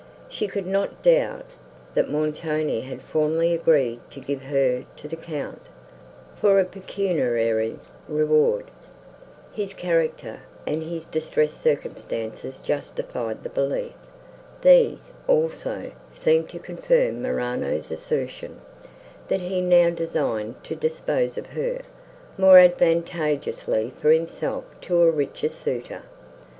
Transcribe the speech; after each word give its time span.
She 0.29 0.47
could 0.47 0.65
not 0.65 1.03
doubt, 1.03 1.45
that 1.93 2.09
Montoni 2.09 2.81
had 2.81 3.03
formerly 3.03 3.53
agreed 3.53 3.99
to 4.09 4.19
give 4.19 4.41
her 4.41 4.83
to 4.95 5.07
the 5.07 5.15
Count, 5.15 5.61
for 6.35 6.59
a 6.59 6.65
pecuniary 6.65 7.77
reward;—his 8.07 9.75
character, 9.75 10.41
and 10.65 10.81
his 10.81 11.05
distressed 11.05 11.61
circumstances 11.61 12.57
justified 12.57 13.43
the 13.43 13.49
belief; 13.49 13.93
these, 14.63 15.11
also, 15.27 15.91
seemed 16.11 16.49
to 16.49 16.57
confirm 16.57 17.21
Morano's 17.21 17.91
assertion, 17.91 18.59
that 19.27 19.41
he 19.41 19.61
now 19.61 19.91
designed 19.91 20.55
to 20.63 20.75
dispose 20.75 21.37
of 21.37 21.45
her, 21.51 21.81
more 22.39 22.57
advantageously 22.57 23.93
for 24.01 24.09
himself, 24.09 24.63
to 24.81 24.99
a 25.03 25.11
richer 25.11 25.47
suitor. 25.47 26.01